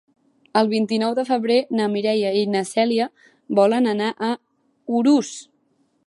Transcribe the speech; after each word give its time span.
El 0.59 0.69
vint-i-nou 0.69 1.11
de 1.17 1.25
febrer 1.27 1.57
na 1.79 1.85
Mireia 1.95 2.31
i 2.39 2.41
na 2.53 2.63
Cèlia 2.69 3.07
volen 3.59 3.89
anar 3.91 4.09
a 4.29 4.31
Urús. 5.01 5.31